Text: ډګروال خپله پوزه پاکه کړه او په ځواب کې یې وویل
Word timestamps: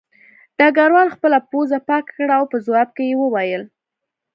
ډګروال 0.57 1.07
خپله 1.15 1.37
پوزه 1.49 1.77
پاکه 1.87 2.11
کړه 2.17 2.33
او 2.39 2.45
په 2.51 2.57
ځواب 2.65 2.89
کې 2.95 3.03
یې 3.09 3.15
وویل 3.21 3.63